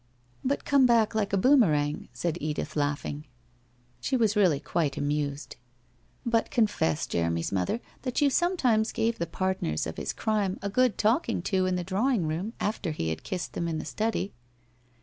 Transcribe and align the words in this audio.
'But 0.43 0.65
come 0.65 0.87
back 0.87 1.13
like 1.13 1.31
a 1.31 1.37
boomerang,' 1.37 2.09
said 2.11 2.39
Edith 2.41 2.75
laughing. 2.75 3.27
She 3.99 4.17
was 4.17 4.35
really 4.35 4.59
quite 4.59 4.97
amused.' 4.97 5.57
But, 6.25 6.49
confess, 6.49 7.05
Jeremy's 7.05 7.51
mother, 7.51 7.79
that 8.01 8.19
you 8.19 8.31
sometimes 8.31 8.91
gave 8.91 9.19
the 9.19 9.27
partners 9.27 9.85
of 9.85 9.97
his 9.97 10.11
crime 10.11 10.57
a 10.63 10.71
good 10.71 10.97
talking 10.97 11.43
to 11.43 11.67
in 11.67 11.75
the 11.75 11.83
drawing 11.83 12.25
room, 12.25 12.53
after 12.59 12.89
he 12.89 13.09
had 13.09 13.21
kissed 13.21 13.53
them 13.53 13.67
in 13.67 13.77
the 13.77 13.85
study.' 13.85 14.33